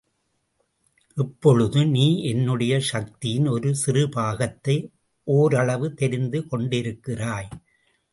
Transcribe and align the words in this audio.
இப்பொழுது 1.17 1.85
நீ 1.85 2.23
என்னுடைய 2.23 2.79
சக்தியின் 2.79 3.47
ஒரு 3.47 3.75
சிறுபாகத்தை 3.85 4.77
ஓரளவு 5.27 5.93
தெரிந்து 5.93 6.41
கொண்டிருக்கிறாய். 6.51 7.51